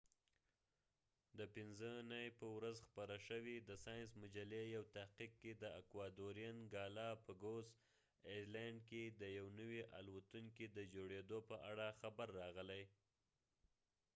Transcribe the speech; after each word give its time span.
د 1.37 1.39
پنځه 1.55 1.91
نی 2.11 2.25
په 2.39 2.45
ورځ 2.55 2.77
خپره 2.87 3.15
شوی 3.27 3.55
د 3.59 3.71
ساینس 3.85 4.11
مجلی 4.21 4.63
یو 4.75 4.83
تحقیق 4.97 5.31
کی 5.41 5.51
د 5.55 5.63
اکوادورین 5.81 6.55
ګالا 6.73 7.09
پګوس 7.25 7.67
ایسلنډ 8.31 8.77
کی 8.89 9.01
د 9.21 9.23
یو 9.37 9.47
نوی 9.59 9.81
الوتونکی 9.99 10.65
د 10.71 10.79
جوړیدو 10.93 11.37
په 11.49 11.55
اړه 11.71 11.87
خبر 11.99 12.27
راغلی 12.41 12.83